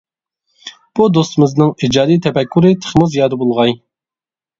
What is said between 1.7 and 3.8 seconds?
ئىجادى تەپەككۇرى تېخىمۇ زىيادە بولغاي!